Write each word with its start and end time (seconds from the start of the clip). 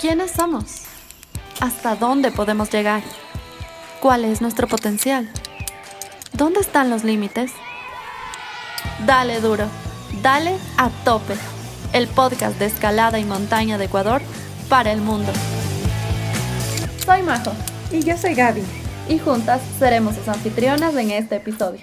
¿Quiénes 0.00 0.32
somos? 0.32 0.82
¿Hasta 1.58 1.96
dónde 1.96 2.30
podemos 2.30 2.70
llegar? 2.70 3.02
¿Cuál 4.00 4.26
es 4.26 4.42
nuestro 4.42 4.68
potencial? 4.68 5.30
¿Dónde 6.34 6.60
están 6.60 6.90
los 6.90 7.02
límites? 7.02 7.50
Dale 9.06 9.40
duro, 9.40 9.64
dale 10.20 10.58
a 10.76 10.90
tope. 11.04 11.34
El 11.94 12.08
podcast 12.08 12.58
de 12.58 12.66
escalada 12.66 13.18
y 13.18 13.24
montaña 13.24 13.78
de 13.78 13.86
Ecuador 13.86 14.20
para 14.68 14.92
el 14.92 15.00
mundo. 15.00 15.32
Soy 17.06 17.22
Majo. 17.22 17.52
Y 17.90 18.02
yo 18.02 18.18
soy 18.18 18.34
Gaby. 18.34 18.62
Y 19.08 19.18
juntas 19.18 19.62
seremos 19.78 20.16
sus 20.16 20.28
anfitrionas 20.28 20.94
en 20.96 21.10
este 21.10 21.36
episodio. 21.36 21.80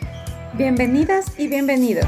Bienvenidas 0.53 1.25
y 1.39 1.47
bienvenidos. 1.47 2.05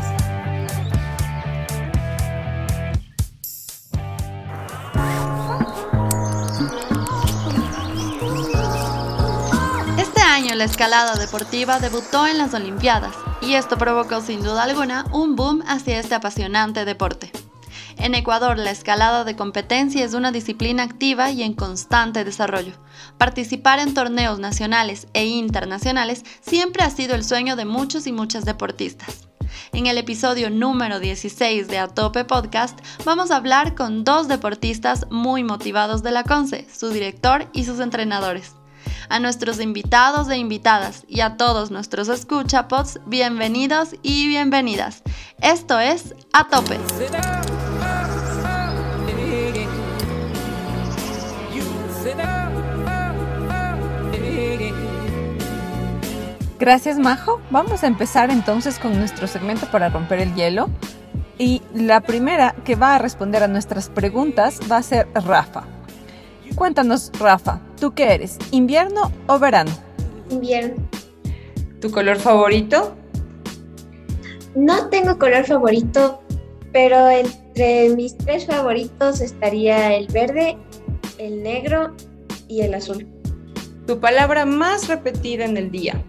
La 10.65 10.71
escalada 10.71 11.13
deportiva 11.13 11.79
debutó 11.79 12.25
en 12.25 12.39
las 12.39 12.55
Olimpiadas 12.55 13.13
y 13.39 13.53
esto 13.53 13.77
provocó 13.77 14.19
sin 14.21 14.41
duda 14.41 14.63
alguna 14.63 15.05
un 15.11 15.35
boom 15.35 15.63
hacia 15.67 15.99
este 15.99 16.15
apasionante 16.15 16.85
deporte. 16.85 17.31
En 17.97 18.15
Ecuador, 18.15 18.57
la 18.57 18.71
escalada 18.71 19.23
de 19.25 19.35
competencia 19.35 20.03
es 20.03 20.15
una 20.15 20.31
disciplina 20.31 20.81
activa 20.81 21.29
y 21.29 21.43
en 21.43 21.53
constante 21.53 22.23
desarrollo. 22.23 22.73
Participar 23.19 23.77
en 23.77 23.93
torneos 23.93 24.39
nacionales 24.39 25.05
e 25.13 25.27
internacionales 25.27 26.23
siempre 26.41 26.83
ha 26.83 26.89
sido 26.89 27.13
el 27.13 27.23
sueño 27.23 27.55
de 27.55 27.65
muchos 27.65 28.07
y 28.07 28.11
muchas 28.11 28.43
deportistas. 28.43 29.27
En 29.71 29.85
el 29.85 29.99
episodio 29.99 30.49
número 30.49 30.99
16 30.99 31.67
de 31.67 31.77
Atope 31.77 32.25
Podcast 32.25 32.79
vamos 33.05 33.29
a 33.29 33.35
hablar 33.35 33.75
con 33.75 34.03
dos 34.03 34.27
deportistas 34.27 35.05
muy 35.11 35.43
motivados 35.43 36.01
de 36.01 36.09
la 36.09 36.23
CONCE, 36.23 36.67
su 36.75 36.89
director 36.89 37.47
y 37.53 37.65
sus 37.65 37.79
entrenadores 37.79 38.55
a 39.09 39.19
nuestros 39.19 39.59
invitados 39.59 40.29
e 40.29 40.37
invitadas 40.37 41.05
y 41.07 41.21
a 41.21 41.37
todos 41.37 41.71
nuestros 41.71 42.09
escuchapods, 42.09 42.99
bienvenidos 43.05 43.95
y 44.01 44.27
bienvenidas. 44.27 45.03
Esto 45.41 45.79
es 45.79 46.15
A 46.33 46.47
Tope. 46.47 46.79
Gracias 56.57 56.97
Majo. 56.97 57.41
Vamos 57.51 57.83
a 57.83 57.87
empezar 57.87 58.31
entonces 58.31 58.79
con 58.79 58.97
nuestro 58.97 59.27
segmento 59.27 59.69
para 59.69 59.89
romper 59.89 60.19
el 60.19 60.33
hielo. 60.35 60.69
Y 61.37 61.61
la 61.73 61.99
primera 61.99 62.55
que 62.63 62.75
va 62.75 62.95
a 62.95 62.97
responder 62.97 63.43
a 63.43 63.49
nuestras 63.49 63.89
preguntas 63.89 64.59
va 64.71 64.77
a 64.77 64.83
ser 64.83 65.07
Rafa. 65.13 65.63
Cuéntanos, 66.55 67.11
Rafa, 67.19 67.59
¿tú 67.79 67.93
qué 67.93 68.13
eres? 68.13 68.37
¿Invierno 68.51 69.11
o 69.27 69.39
verano? 69.39 69.71
Invierno. 70.29 70.75
¿Tu 71.81 71.91
color 71.91 72.17
favorito? 72.17 72.95
No 74.55 74.89
tengo 74.89 75.19
color 75.19 75.45
favorito, 75.45 76.21
pero 76.71 77.09
entre 77.09 77.89
mis 77.89 78.17
tres 78.17 78.45
favoritos 78.45 79.19
estaría 79.21 79.95
el 79.95 80.07
verde, 80.07 80.57
el 81.17 81.43
negro 81.43 81.93
y 82.47 82.61
el 82.61 82.73
azul. 82.73 83.05
¿Tu 83.85 83.99
palabra 83.99 84.45
más 84.45 84.87
repetida 84.87 85.43
en 85.45 85.57
el 85.57 85.71
día? 85.71 86.01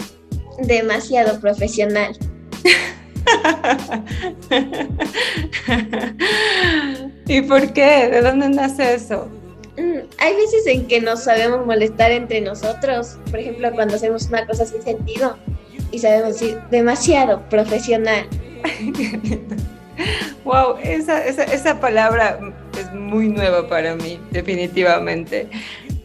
Demasiado 0.62 1.40
profesional. 1.40 2.16
¿Y 7.26 7.42
por 7.42 7.72
qué? 7.72 8.08
¿De 8.08 8.22
dónde 8.22 8.48
nace 8.48 8.94
eso? 8.94 9.28
Mm, 9.76 10.06
hay 10.18 10.34
veces 10.36 10.66
en 10.66 10.86
que 10.86 11.00
nos 11.00 11.24
sabemos 11.24 11.66
molestar 11.66 12.10
entre 12.10 12.40
nosotros, 12.40 13.18
por 13.30 13.40
ejemplo, 13.40 13.70
cuando 13.72 13.96
hacemos 13.96 14.26
una 14.26 14.46
cosa 14.46 14.64
sin 14.64 14.82
sentido 14.82 15.36
y 15.90 15.98
sabemos 15.98 16.40
decir 16.40 16.58
demasiado 16.70 17.42
profesional. 17.48 18.26
wow, 20.44 20.76
esa, 20.82 21.24
esa, 21.26 21.44
esa 21.44 21.80
palabra 21.80 22.38
es 22.78 22.92
muy 22.92 23.28
nueva 23.28 23.68
para 23.68 23.94
mí, 23.94 24.18
definitivamente. 24.30 25.48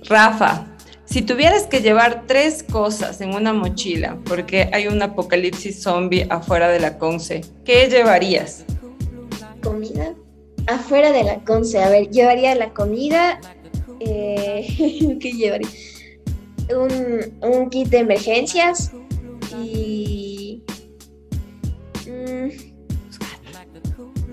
Rafa, 0.05 0.67
si 1.11 1.21
tuvieras 1.21 1.63
que 1.63 1.81
llevar 1.81 2.23
tres 2.25 2.63
cosas 2.63 3.19
en 3.19 3.33
una 3.33 3.51
mochila, 3.51 4.17
porque 4.25 4.69
hay 4.71 4.87
un 4.87 5.01
apocalipsis 5.01 5.81
zombie 5.83 6.25
afuera 6.29 6.69
de 6.69 6.79
la 6.79 6.97
Conce, 6.97 7.41
¿qué 7.65 7.87
llevarías? 7.89 8.65
Comida. 9.61 10.13
Afuera 10.67 11.11
de 11.11 11.23
la 11.23 11.39
Conce, 11.43 11.83
a 11.83 11.89
ver, 11.89 12.09
llevaría 12.11 12.55
la 12.55 12.69
comida, 12.69 13.41
eh, 14.05 15.17
¿qué 15.19 15.31
llevaría? 15.31 15.67
Un, 17.41 17.69
kit 17.69 17.89
de 17.89 17.99
emergencias 17.99 18.91
y... 19.63 20.63
Mm, 22.07 22.49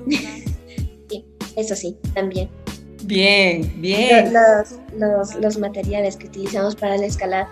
eso 1.56 1.74
sí, 1.74 1.96
también. 2.14 2.48
Bien, 3.04 3.72
bien. 3.80 4.32
Los, 4.96 5.34
los, 5.36 5.58
materiales 5.58 6.16
que 6.16 6.26
utilizamos 6.26 6.76
para 6.76 6.96
la 6.96 7.06
escalada. 7.06 7.48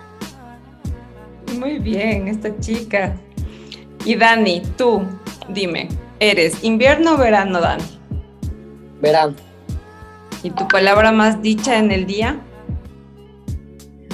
Muy 1.59 1.79
bien, 1.79 2.27
esta 2.27 2.57
chica. 2.59 3.15
Y 4.05 4.15
Dani, 4.15 4.61
tú, 4.77 5.01
dime, 5.49 5.89
¿eres 6.19 6.63
invierno 6.63 7.15
o 7.15 7.17
verano, 7.17 7.59
Dani? 7.59 7.83
Verano. 9.01 9.46
¿Y 10.43 10.51
tu 10.51 10.67
palabra 10.67 11.11
más 11.11 11.41
dicha 11.41 11.77
en 11.77 11.91
el 11.91 12.05
día? 12.05 12.39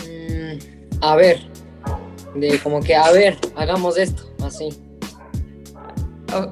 Mm, 0.07 0.57
a 1.01 1.15
ver, 1.15 1.41
de 2.35 2.59
como 2.59 2.81
que 2.81 2.95
a 2.95 3.11
ver, 3.11 3.37
hagamos 3.55 3.97
esto, 3.97 4.23
así. 4.43 4.69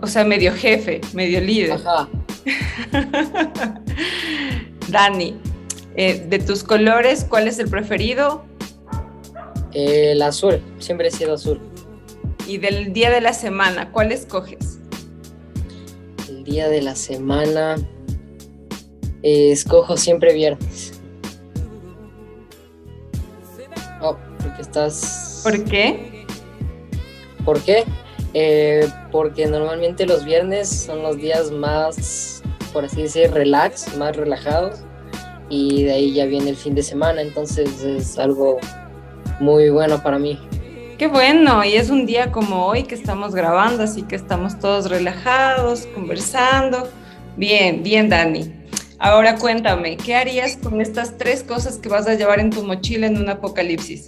O, 0.01 0.05
sea, 0.05 0.23
medio 0.23 0.53
jefe, 0.53 1.01
medio 1.13 1.41
líder. 1.41 1.71
Ajá. 1.71 2.07
Dani, 4.89 5.35
eh, 5.95 6.25
de 6.29 6.39
tus 6.39 6.63
colores, 6.63 7.25
¿cuál 7.27 7.47
es 7.47 7.57
el 7.59 7.67
preferido? 7.69 8.45
el 9.73 10.21
azul, 10.21 10.61
siempre 10.79 11.07
he 11.07 11.11
sido 11.11 11.33
azul. 11.35 11.59
¿Y 12.47 12.57
del 12.57 12.93
día 12.93 13.09
de 13.09 13.21
la 13.21 13.33
semana, 13.33 13.91
cuál 13.91 14.11
escoges? 14.11 14.79
El 16.27 16.43
día 16.43 16.67
de 16.67 16.81
la 16.81 16.95
semana, 16.95 17.75
eh, 19.23 19.51
escojo 19.51 19.97
siempre 19.97 20.33
viernes. 20.33 20.99
Oh, 24.01 24.17
porque 24.41 24.61
estás... 24.61 25.41
¿Por 25.43 25.63
qué? 25.65 26.25
¿Por 27.45 27.61
qué? 27.61 27.83
Eh, 28.33 28.87
porque 29.11 29.45
normalmente 29.45 30.05
los 30.05 30.23
viernes 30.23 30.69
son 30.69 31.03
los 31.03 31.17
días 31.17 31.51
más, 31.51 32.41
por 32.71 32.85
así 32.85 33.03
decir, 33.03 33.31
relax, 33.31 33.95
más 33.97 34.15
relajados. 34.15 34.79
Y 35.49 35.83
de 35.83 35.93
ahí 35.93 36.13
ya 36.13 36.25
viene 36.25 36.51
el 36.51 36.55
fin 36.55 36.75
de 36.75 36.83
semana, 36.83 37.21
entonces 37.21 37.83
es 37.83 38.17
algo 38.17 38.59
muy 39.39 39.69
bueno 39.69 40.01
para 40.01 40.17
mí. 40.17 40.39
Qué 40.97 41.07
bueno, 41.07 41.65
y 41.65 41.73
es 41.73 41.89
un 41.89 42.05
día 42.05 42.31
como 42.31 42.67
hoy 42.67 42.83
que 42.83 42.95
estamos 42.95 43.33
grabando, 43.33 43.83
así 43.83 44.03
que 44.03 44.15
estamos 44.15 44.59
todos 44.59 44.89
relajados, 44.89 45.87
conversando. 45.93 46.87
Bien, 47.35 47.81
bien, 47.83 48.07
Dani. 48.07 48.60
Ahora 49.03 49.35
cuéntame, 49.37 49.97
¿qué 49.97 50.13
harías 50.13 50.57
con 50.57 50.79
estas 50.79 51.17
tres 51.17 51.41
cosas 51.41 51.79
que 51.79 51.89
vas 51.89 52.07
a 52.07 52.13
llevar 52.13 52.39
en 52.39 52.51
tu 52.51 52.63
mochila 52.63 53.07
en 53.07 53.17
un 53.17 53.29
apocalipsis? 53.29 54.07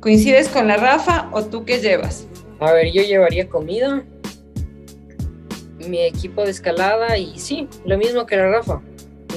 ¿Coincides 0.00 0.48
con 0.48 0.66
la 0.66 0.78
Rafa 0.78 1.28
o 1.30 1.44
tú 1.44 1.64
qué 1.64 1.78
llevas? 1.78 2.26
A 2.58 2.72
ver, 2.72 2.90
yo 2.92 3.02
llevaría 3.02 3.48
comida, 3.48 4.02
mi 5.88 6.00
equipo 6.00 6.42
de 6.42 6.50
escalada 6.50 7.16
y 7.18 7.38
sí, 7.38 7.68
lo 7.86 7.96
mismo 7.98 8.26
que 8.26 8.36
la 8.36 8.48
Rafa, 8.48 8.80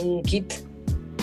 un 0.02 0.24
kit. 0.24 0.52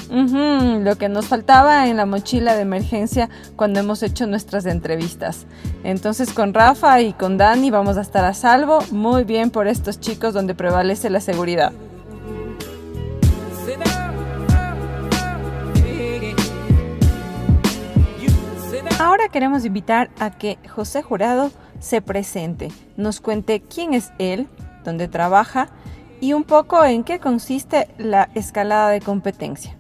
lo 0.09 0.97
que 0.97 1.09
nos 1.09 1.27
faltaba 1.27 1.89
en 1.89 1.97
la 1.97 2.07
mochila 2.07 2.55
de 2.55 2.63
emergencia 2.63 3.31
cuando 3.57 3.81
hemos 3.81 4.05
hecho 4.05 4.29
nuestras 4.29 4.65
entrevistas. 4.65 5.45
Entonces 5.83 6.33
con 6.33 6.55
Rafa 6.55 7.01
y 7.01 7.15
con 7.15 7.37
Dani 7.37 7.73
vamos 7.73 7.97
a 7.97 8.03
estar 8.03 8.25
a 8.25 8.33
salvo. 8.33 8.79
Muy 8.93 9.25
bien 9.25 9.51
por 9.51 9.67
estos 9.67 9.99
chicos 9.99 10.35
donde 10.35 10.55
prevalece 10.55 11.11
la 11.11 11.21
seguridad. 11.21 11.73
Ahora 19.23 19.31
queremos 19.31 19.65
invitar 19.65 20.11
a 20.19 20.37
que 20.37 20.59
José 20.69 21.01
Jurado 21.01 21.53
se 21.79 22.03
presente, 22.03 22.73
nos 22.97 23.21
cuente 23.21 23.63
quién 23.63 23.95
es 23.95 24.11
él, 24.19 24.49
dónde 24.85 25.07
trabaja 25.07 25.69
y 26.21 26.33
un 26.33 26.43
poco 26.43 26.85
en 26.85 27.05
qué 27.05 27.21
consiste 27.21 27.87
la 27.99 28.31
escalada 28.35 28.91
de 28.91 29.01
competencia. 29.01 29.79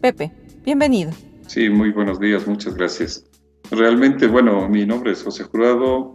Pepe, 0.00 0.32
bienvenido. 0.64 1.10
Sí, 1.46 1.68
muy 1.68 1.90
buenos 1.90 2.18
días, 2.18 2.46
muchas 2.46 2.74
gracias. 2.74 3.26
Realmente, 3.70 4.26
bueno, 4.26 4.66
mi 4.66 4.86
nombre 4.86 5.12
es 5.12 5.22
José 5.22 5.44
Jurado. 5.44 6.14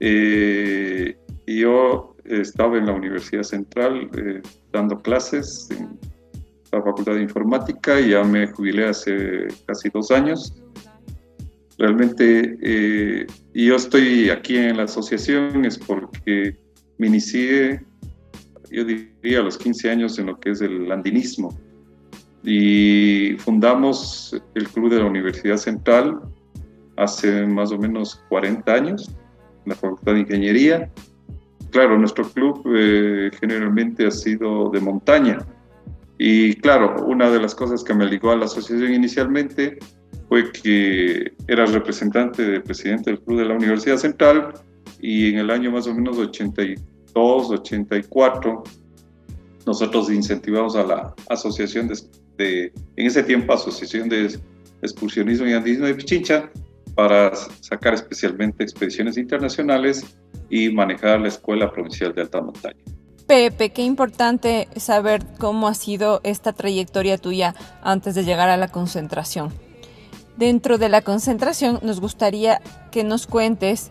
Eh, 0.00 1.16
yo 1.46 2.16
estaba 2.24 2.78
en 2.78 2.86
la 2.86 2.94
Universidad 2.94 3.44
Central 3.44 4.10
eh, 4.18 4.42
dando 4.72 5.00
clases 5.00 5.68
en 5.70 6.00
la 6.72 6.82
Facultad 6.82 7.14
de 7.14 7.22
Informática, 7.22 8.00
ya 8.00 8.24
me 8.24 8.48
jubilé 8.48 8.88
hace 8.88 9.46
casi 9.66 9.88
dos 9.88 10.10
años. 10.10 10.52
Realmente 11.82 12.58
eh, 12.62 13.26
yo 13.54 13.74
estoy 13.74 14.30
aquí 14.30 14.56
en 14.56 14.76
la 14.76 14.84
asociación 14.84 15.64
es 15.64 15.76
porque 15.76 16.56
me 16.98 17.08
inicié, 17.08 17.84
yo 18.70 18.84
diría, 18.84 19.40
a 19.40 19.42
los 19.42 19.58
15 19.58 19.90
años 19.90 20.16
en 20.20 20.26
lo 20.26 20.38
que 20.38 20.50
es 20.50 20.60
el 20.60 20.92
andinismo. 20.92 21.58
Y 22.44 23.34
fundamos 23.38 24.40
el 24.54 24.68
Club 24.68 24.90
de 24.90 25.00
la 25.00 25.06
Universidad 25.06 25.56
Central 25.56 26.20
hace 26.98 27.46
más 27.48 27.72
o 27.72 27.78
menos 27.78 28.22
40 28.28 28.72
años, 28.72 29.08
en 29.64 29.70
la 29.70 29.74
Facultad 29.74 30.12
de 30.12 30.20
Ingeniería. 30.20 30.88
Claro, 31.72 31.98
nuestro 31.98 32.30
club 32.30 32.62
eh, 32.76 33.32
generalmente 33.40 34.06
ha 34.06 34.12
sido 34.12 34.70
de 34.70 34.78
montaña. 34.78 35.38
Y 36.16 36.54
claro, 36.60 37.04
una 37.06 37.28
de 37.28 37.40
las 37.40 37.56
cosas 37.56 37.82
que 37.82 37.92
me 37.92 38.06
ligó 38.06 38.30
a 38.30 38.36
la 38.36 38.44
asociación 38.44 38.94
inicialmente 38.94 39.80
fue 40.32 40.50
que 40.50 41.30
era 41.46 41.66
representante 41.66 42.42
del 42.42 42.62
presidente 42.62 43.10
del 43.10 43.20
Club 43.20 43.40
de 43.40 43.44
la 43.44 43.54
Universidad 43.54 43.98
Central 43.98 44.54
y 44.98 45.28
en 45.28 45.36
el 45.36 45.50
año 45.50 45.70
más 45.70 45.86
o 45.86 45.94
menos 45.94 46.16
82, 46.16 47.50
84, 47.50 48.62
nosotros 49.66 50.10
incentivamos 50.10 50.74
a 50.74 50.84
la 50.84 51.14
asociación 51.28 51.92
de, 52.38 52.72
en 52.96 53.06
ese 53.06 53.22
tiempo, 53.24 53.52
Asociación 53.52 54.08
de 54.08 54.34
Excursionismo 54.80 55.46
y 55.46 55.52
Andismo 55.52 55.84
de 55.84 55.96
Pichincha, 55.96 56.50
para 56.94 57.34
sacar 57.60 57.92
especialmente 57.92 58.64
expediciones 58.64 59.18
internacionales 59.18 60.16
y 60.48 60.70
manejar 60.70 61.20
la 61.20 61.28
Escuela 61.28 61.70
Provincial 61.70 62.14
de 62.14 62.22
Alta 62.22 62.40
Montaña. 62.40 62.82
Pepe, 63.26 63.68
qué 63.68 63.82
importante 63.82 64.68
saber 64.76 65.26
cómo 65.38 65.68
ha 65.68 65.74
sido 65.74 66.22
esta 66.24 66.54
trayectoria 66.54 67.18
tuya 67.18 67.54
antes 67.82 68.14
de 68.14 68.24
llegar 68.24 68.48
a 68.48 68.56
la 68.56 68.68
concentración. 68.68 69.52
Dentro 70.36 70.78
de 70.78 70.88
la 70.88 71.02
concentración 71.02 71.78
nos 71.82 72.00
gustaría 72.00 72.60
que 72.90 73.04
nos 73.04 73.26
cuentes 73.26 73.90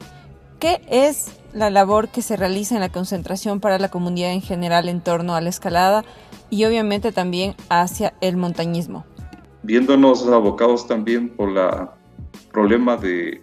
qué 0.60 0.82
es 0.90 1.28
la 1.54 1.70
labor 1.70 2.10
que 2.10 2.22
se 2.22 2.38
realiza 2.38 2.76
en 2.76 2.82
la 2.82 2.92
concentración 2.92 3.60
para 3.60 3.78
la 3.78 3.90
comunidad 3.90 4.32
en 4.32 4.42
general 4.42 4.90
en 4.90 5.02
torno 5.02 5.36
a 5.36 5.42
la 5.42 5.50
escalada 5.50 6.04
y 6.50 6.66
obviamente 6.66 7.12
también 7.12 7.56
hacia 7.70 8.14
el 8.22 8.38
montañismo. 8.38 9.06
Viéndonos 9.64 10.28
abocados 10.28 10.88
también 10.88 11.30
por 11.30 11.50
el 11.58 11.88
problema 12.52 12.98
de, 12.98 13.42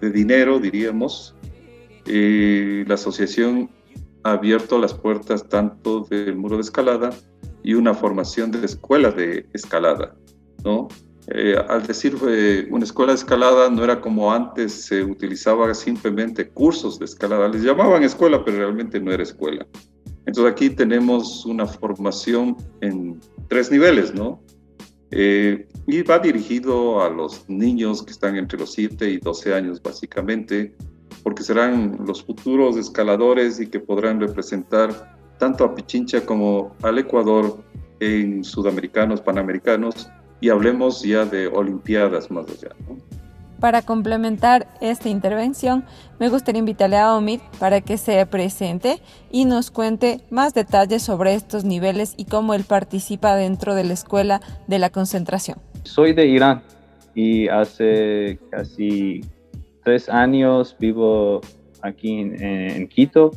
dinero, 0.00 0.58
diríamos, 0.58 1.34
eh, 2.06 2.84
la 2.86 2.94
asociación 2.94 3.70
ha 4.24 4.32
abierto 4.32 4.78
las 4.78 4.94
puertas 4.94 5.48
tanto 5.48 6.00
del 6.00 6.36
muro 6.36 6.56
de 6.56 6.62
escalada 6.62 7.10
y 7.62 7.74
una 7.74 7.94
formación 7.94 8.50
de 8.50 8.64
escuela 8.64 9.10
de 9.10 9.46
escalada, 9.52 10.14
¿no? 10.64 10.88
Eh, 11.28 11.56
al 11.68 11.86
decir 11.86 12.16
eh, 12.28 12.66
una 12.70 12.84
escuela 12.84 13.12
de 13.12 13.18
escalada, 13.18 13.70
no 13.70 13.82
era 13.82 14.00
como 14.00 14.30
antes 14.30 14.72
se 14.72 15.02
utilizaba 15.02 15.72
simplemente 15.72 16.48
cursos 16.48 16.98
de 16.98 17.06
escalada. 17.06 17.48
Les 17.48 17.62
llamaban 17.62 18.02
escuela, 18.02 18.44
pero 18.44 18.58
realmente 18.58 19.00
no 19.00 19.10
era 19.10 19.22
escuela. 19.22 19.66
Entonces 20.26 20.52
aquí 20.52 20.70
tenemos 20.70 21.46
una 21.46 21.66
formación 21.66 22.56
en 22.80 23.20
tres 23.48 23.70
niveles, 23.70 24.14
¿no? 24.14 24.42
Eh, 25.10 25.66
y 25.86 26.02
va 26.02 26.18
dirigido 26.18 27.02
a 27.02 27.08
los 27.08 27.48
niños 27.48 28.02
que 28.02 28.12
están 28.12 28.36
entre 28.36 28.58
los 28.58 28.72
7 28.72 29.08
y 29.08 29.18
12 29.18 29.54
años, 29.54 29.82
básicamente, 29.82 30.74
porque 31.22 31.42
serán 31.42 31.98
los 32.06 32.22
futuros 32.22 32.76
escaladores 32.76 33.60
y 33.60 33.66
que 33.66 33.80
podrán 33.80 34.20
representar 34.20 35.16
tanto 35.38 35.64
a 35.64 35.74
Pichincha 35.74 36.24
como 36.24 36.74
al 36.82 36.98
Ecuador 36.98 37.62
en 38.00 38.44
sudamericanos, 38.44 39.20
panamericanos 39.20 40.08
y 40.44 40.50
hablemos 40.50 41.02
ya 41.02 41.24
de 41.24 41.46
Olimpiadas 41.46 42.30
más 42.30 42.44
allá. 42.50 42.68
Para 43.60 43.80
complementar 43.80 44.66
esta 44.82 45.08
intervención, 45.08 45.86
me 46.20 46.28
gustaría 46.28 46.58
invitarle 46.58 46.98
a 46.98 47.16
Omid 47.16 47.40
para 47.58 47.80
que 47.80 47.96
se 47.96 48.26
presente 48.26 49.00
y 49.30 49.46
nos 49.46 49.70
cuente 49.70 50.20
más 50.28 50.52
detalles 50.52 51.02
sobre 51.02 51.32
estos 51.32 51.64
niveles 51.64 52.12
y 52.18 52.26
cómo 52.26 52.52
él 52.52 52.64
participa 52.68 53.36
dentro 53.36 53.74
de 53.74 53.84
la 53.84 53.94
escuela 53.94 54.42
de 54.66 54.78
la 54.78 54.90
concentración. 54.90 55.56
Soy 55.84 56.12
de 56.12 56.26
Irán 56.26 56.62
y 57.14 57.48
hace 57.48 58.38
casi 58.50 59.22
tres 59.82 60.10
años 60.10 60.76
vivo 60.78 61.40
aquí 61.80 62.20
en, 62.20 62.86
Quito. 62.88 63.30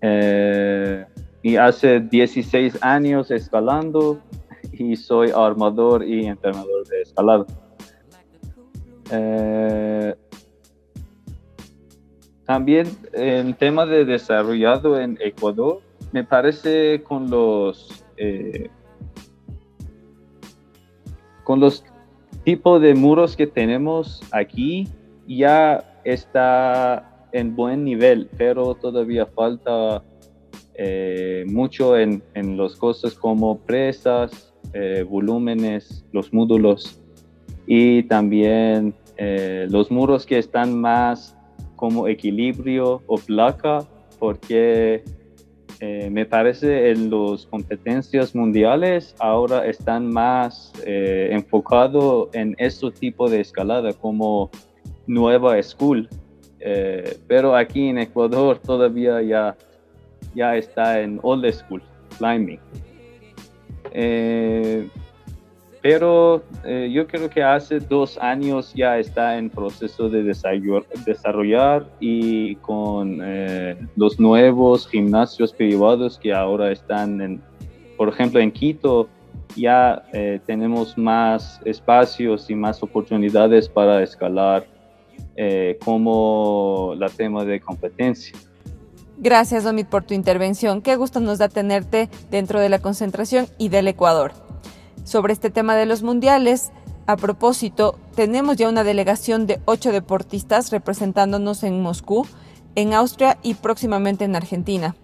Eh, 0.00 1.04
y 1.42 1.56
hace 1.56 2.00
16 2.00 2.78
años 2.80 3.30
escalando 3.30 4.22
y 4.78 4.96
soy 4.96 5.30
armador 5.34 6.04
y 6.04 6.26
entrenador 6.26 6.86
de 6.88 7.02
escalada. 7.02 7.46
Eh, 9.10 10.14
también 12.46 12.86
el 13.12 13.56
tema 13.56 13.86
de 13.86 14.04
desarrollado 14.04 15.00
en 15.00 15.18
Ecuador, 15.20 15.80
me 16.12 16.24
parece 16.24 17.02
con 17.02 17.30
los 17.30 18.04
eh, 18.16 18.70
con 21.42 21.60
los 21.60 21.84
tipos 22.44 22.80
de 22.80 22.94
muros 22.94 23.36
que 23.36 23.46
tenemos 23.46 24.22
aquí 24.30 24.88
ya 25.26 26.00
está 26.04 27.28
en 27.32 27.56
buen 27.56 27.84
nivel, 27.84 28.28
pero 28.36 28.74
todavía 28.74 29.26
falta 29.26 30.04
eh, 30.74 31.44
mucho 31.48 31.96
en, 31.96 32.22
en 32.34 32.56
las 32.56 32.76
cosas 32.76 33.14
como 33.14 33.58
presas, 33.58 34.53
eh, 34.76 35.04
volúmenes, 35.08 36.04
los 36.10 36.32
módulos 36.32 37.00
y 37.64 38.02
también 38.02 38.92
eh, 39.16 39.68
los 39.70 39.88
muros 39.88 40.26
que 40.26 40.36
están 40.36 40.80
más 40.80 41.36
como 41.76 42.08
equilibrio 42.08 43.00
o 43.06 43.16
placa, 43.16 43.86
porque 44.18 45.04
eh, 45.78 46.10
me 46.10 46.26
parece 46.26 46.90
en 46.90 47.08
las 47.08 47.46
competencias 47.46 48.34
mundiales 48.34 49.14
ahora 49.20 49.64
están 49.64 50.12
más 50.12 50.72
enfocados 50.84 52.30
en 52.32 52.56
este 52.58 52.90
tipo 52.90 53.30
de 53.30 53.42
escalada 53.42 53.92
como 53.92 54.50
nueva 55.06 55.62
school. 55.62 56.08
pero 57.28 57.54
aquí 57.54 57.90
en 57.90 57.98
Ecuador 57.98 58.58
todavía 58.58 59.22
ya, 59.22 59.56
ya 60.34 60.56
está 60.56 61.00
en 61.00 61.20
old 61.22 61.48
school 61.52 61.82
climbing. 62.18 62.58
Eh, 63.94 64.88
pero 65.80 66.42
eh, 66.64 66.90
yo 66.92 67.06
creo 67.06 67.30
que 67.30 67.42
hace 67.42 67.78
dos 67.78 68.18
años 68.18 68.72
ya 68.74 68.98
está 68.98 69.38
en 69.38 69.50
proceso 69.50 70.08
de 70.08 70.22
desarrollar 70.22 71.86
y 72.00 72.56
con 72.56 73.20
eh, 73.22 73.76
los 73.94 74.18
nuevos 74.18 74.88
gimnasios 74.88 75.52
privados 75.52 76.18
que 76.18 76.32
ahora 76.32 76.72
están, 76.72 77.20
en, 77.20 77.42
por 77.96 78.08
ejemplo, 78.08 78.40
en 78.40 78.50
Quito, 78.50 79.08
ya 79.56 80.02
tenemos 80.46 80.98
más 80.98 81.60
espacios 81.64 82.50
y 82.50 82.56
más 82.56 82.82
oportunidades 82.82 83.68
para 83.68 84.02
escalar 84.02 84.66
como 85.84 86.94
la 86.98 87.08
tema 87.08 87.44
de 87.44 87.60
competencia. 87.60 88.36
Gracias, 89.24 89.64
Omid, 89.64 89.86
por 89.86 90.04
tu 90.04 90.12
intervención. 90.12 90.82
Qué 90.82 90.96
gusto 90.96 91.18
nos 91.18 91.38
da 91.38 91.48
tenerte 91.48 92.10
dentro 92.30 92.60
de 92.60 92.68
la 92.68 92.78
concentración 92.78 93.46
y 93.56 93.70
del 93.70 93.88
Ecuador. 93.88 94.32
Sobre 95.04 95.32
este 95.32 95.48
tema 95.48 95.76
de 95.76 95.86
los 95.86 96.02
mundiales, 96.02 96.72
a 97.06 97.16
propósito, 97.16 97.98
tenemos 98.14 98.58
ya 98.58 98.68
una 98.68 98.84
delegación 98.84 99.46
de 99.46 99.62
ocho 99.64 99.92
deportistas 99.92 100.70
representándonos 100.70 101.62
en 101.62 101.80
Moscú, 101.80 102.26
en 102.74 102.92
Austria 102.92 103.38
y 103.42 103.54
próximamente 103.54 104.26
en 104.26 104.36
Argentina. 104.36 104.94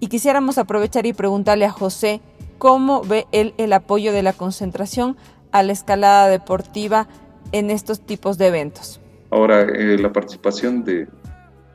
Y 0.00 0.08
quisiéramos 0.08 0.58
aprovechar 0.58 1.06
y 1.06 1.14
preguntarle 1.14 1.64
a 1.64 1.70
José 1.70 2.20
cómo 2.58 3.00
ve 3.00 3.26
él 3.32 3.54
el 3.56 3.72
apoyo 3.72 4.12
de 4.12 4.22
la 4.22 4.34
concentración 4.34 5.16
a 5.50 5.62
la 5.62 5.72
escalada 5.72 6.28
deportiva 6.28 7.08
en 7.52 7.70
estos 7.70 8.02
tipos 8.02 8.36
de 8.36 8.48
eventos. 8.48 9.00
Ahora, 9.30 9.62
eh, 9.62 9.96
la 9.98 10.12
participación 10.12 10.84
de, 10.84 11.08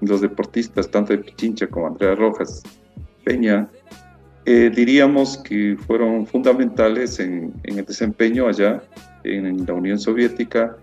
los 0.01 0.21
deportistas, 0.21 0.89
tanto 0.89 1.13
de 1.13 1.19
Pichincha 1.19 1.67
como 1.67 1.87
Andrea 1.87 2.15
Rojas 2.15 2.63
Peña, 3.23 3.67
eh, 4.45 4.71
diríamos 4.73 5.37
que 5.37 5.75
fueron 5.87 6.25
fundamentales 6.25 7.19
en, 7.19 7.53
el 7.63 7.83
desempeño 7.83 8.47
allá 8.47 8.81
en, 9.23 9.65
la 9.65 9.73
Unión 9.73 9.99
Soviética 9.99 10.77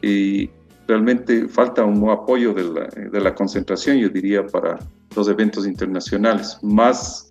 y 0.00 0.48
realmente 0.88 1.46
falta 1.48 1.84
un 1.84 2.08
apoyo 2.08 2.54
de 2.54 2.64
la, 2.64 2.86
de 2.86 3.20
la 3.20 3.34
concentración, 3.34 3.98
yo 3.98 4.08
diría, 4.08 4.46
para 4.46 4.78
los 5.14 5.28
eventos 5.28 5.66
internacionales. 5.66 6.58
Más 6.62 7.30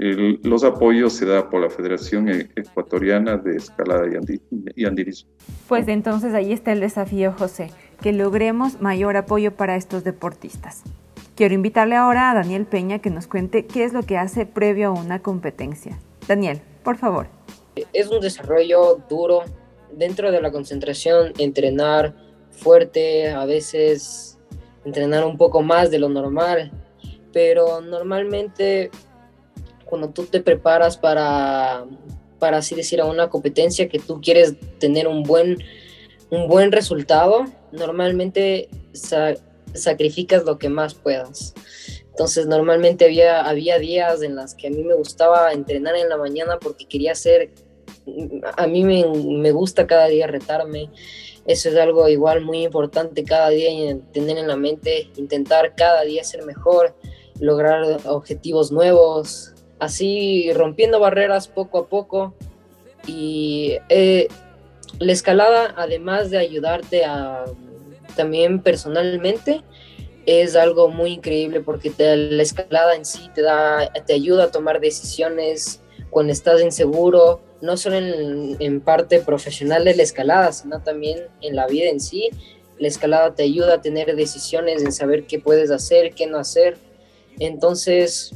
los 0.00 0.64
apoyos 0.64 1.12
se 1.12 1.26
da 1.26 1.50
por 1.50 1.60
la 1.60 1.68
Federación 1.68 2.28
e-, 2.28 2.48
Ecuatoriana 2.56 3.36
de 3.36 3.56
Escalada 3.56 4.06
y, 4.74 4.84
Andirismo. 4.84 5.30
Pues 5.68 5.88
entonces 5.88 6.32
ahí 6.32 6.52
está 6.52 6.72
el 6.72 6.80
desafío, 6.80 7.32
José, 7.32 7.70
que 8.00 8.12
logremos 8.12 8.80
mayor 8.80 9.16
apoyo 9.18 9.52
para 9.52 9.76
estos 9.76 10.02
deportistas. 10.02 10.82
Quiero 11.36 11.54
invitarle 11.54 11.96
ahora 11.96 12.30
a 12.30 12.34
Daniel 12.34 12.64
Peña 12.64 13.00
que 13.00 13.10
nos 13.10 13.26
cuente 13.26 13.66
qué 13.66 13.84
es 13.84 13.92
lo 13.92 14.02
que 14.02 14.16
hace 14.16 14.46
previo 14.46 14.88
a 14.88 14.92
una 14.92 15.20
competencia. 15.20 15.98
Daniel. 16.26 16.60
por 16.82 16.96
favor. 16.96 17.26
Es 17.92 18.08
un 18.08 18.20
desarrollo 18.20 19.02
duro 19.08 19.42
dentro 19.92 20.30
de 20.32 20.40
la 20.40 20.50
concentración, 20.50 21.32
entrenar 21.38 22.14
fuerte, 22.50 23.30
a 23.30 23.44
veces 23.44 24.38
entrenar 24.84 25.24
un 25.24 25.36
poco 25.36 25.62
más 25.62 25.90
de 25.90 25.98
lo 25.98 26.08
normal, 26.08 26.72
pero 27.32 27.80
normalmente 27.80 28.90
cuando 29.90 30.10
tú 30.10 30.24
te 30.24 30.40
preparas 30.40 30.96
para, 30.96 31.84
para 32.38 32.58
así 32.58 32.74
decir, 32.74 33.00
a 33.00 33.04
una 33.04 33.28
competencia 33.28 33.88
que 33.88 33.98
tú 33.98 34.20
quieres 34.20 34.54
tener 34.78 35.06
un 35.06 35.22
buen, 35.22 35.58
un 36.30 36.48
buen 36.48 36.72
resultado, 36.72 37.44
normalmente 37.72 38.68
sacrificas 39.74 40.44
lo 40.44 40.58
que 40.58 40.68
más 40.68 40.94
puedas. 40.94 41.54
Entonces 42.10 42.46
normalmente 42.46 43.04
había, 43.04 43.42
había 43.42 43.78
días 43.78 44.22
en 44.22 44.36
las 44.36 44.54
que 44.54 44.66
a 44.68 44.70
mí 44.70 44.82
me 44.82 44.94
gustaba 44.94 45.52
entrenar 45.52 45.96
en 45.96 46.08
la 46.08 46.16
mañana 46.16 46.58
porque 46.58 46.86
quería 46.86 47.12
hacer, 47.12 47.50
a 48.56 48.66
mí 48.66 48.84
me, 48.84 49.04
me 49.06 49.52
gusta 49.52 49.86
cada 49.86 50.06
día 50.06 50.26
retarme, 50.26 50.90
eso 51.46 51.68
es 51.68 51.76
algo 51.76 52.08
igual 52.08 52.42
muy 52.42 52.64
importante 52.64 53.24
cada 53.24 53.48
día 53.48 53.96
tener 54.12 54.38
en 54.38 54.48
la 54.48 54.56
mente, 54.56 55.10
intentar 55.16 55.74
cada 55.74 56.02
día 56.02 56.22
ser 56.22 56.44
mejor, 56.44 56.94
lograr 57.38 58.00
objetivos 58.06 58.70
nuevos, 58.70 59.54
así 59.80 60.52
rompiendo 60.52 61.00
barreras 61.00 61.48
poco 61.48 61.78
a 61.78 61.86
poco. 61.88 62.34
Y 63.06 63.78
eh, 63.88 64.28
la 64.98 65.12
escalada, 65.12 65.74
además 65.76 66.30
de 66.30 66.38
ayudarte 66.38 67.04
a, 67.04 67.44
también 68.14 68.60
personalmente, 68.60 69.62
es 70.26 70.54
algo 70.54 70.88
muy 70.88 71.12
increíble 71.12 71.60
porque 71.60 71.92
la 71.98 72.42
escalada 72.42 72.94
en 72.94 73.04
sí 73.04 73.30
te, 73.34 73.42
da, 73.42 73.90
te 74.06 74.12
ayuda 74.12 74.44
a 74.44 74.50
tomar 74.50 74.80
decisiones 74.80 75.80
cuando 76.10 76.32
estás 76.32 76.60
inseguro, 76.60 77.40
no 77.60 77.76
solo 77.76 77.96
en, 77.96 78.56
en, 78.58 78.80
parte 78.80 79.20
profesional 79.20 79.84
de 79.84 79.94
la 79.94 80.02
escalada, 80.02 80.52
sino 80.52 80.82
también 80.82 81.26
en 81.40 81.56
la 81.56 81.66
vida 81.66 81.88
en 81.88 82.00
sí. 82.00 82.28
La 82.78 82.88
escalada 82.88 83.34
te 83.34 83.42
ayuda 83.44 83.74
a 83.74 83.80
tener 83.80 84.14
decisiones, 84.16 84.82
en 84.82 84.92
saber 84.92 85.24
qué 85.24 85.38
puedes 85.38 85.70
hacer, 85.70 86.14
qué 86.14 86.26
no 86.26 86.38
hacer. 86.38 86.76
Entonces, 87.38 88.34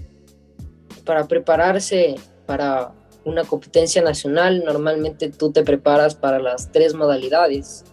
para 1.05 1.27
prepararse 1.27 2.17
para 2.47 2.93
una 3.25 3.45
competencia 3.45 4.03
nacional, 4.03 4.65
normalmente 4.65 5.31
tú 5.31 5.51
te 5.53 5.63
preparas 5.63 6.15
para 6.15 6.39
las 6.39 6.73
tres 6.73 6.95
modalidades. 6.95 7.85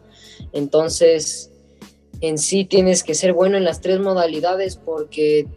Entonces, 0.51 1.51
en 2.19 2.37
sí 2.37 2.65
tienes 2.65 3.03
que 3.03 3.15
ser 3.15 3.33
bueno 3.33 3.57
en 3.57 3.63
las 3.63 3.81
tres 3.81 3.99
modalidades 3.99 4.75
porque 4.77 5.47